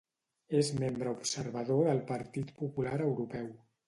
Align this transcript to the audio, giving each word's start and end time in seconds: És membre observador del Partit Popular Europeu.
És 0.59 0.69
membre 0.83 1.11
observador 1.11 1.83
del 1.89 2.01
Partit 2.13 2.49
Popular 2.63 2.95
Europeu. 3.09 3.53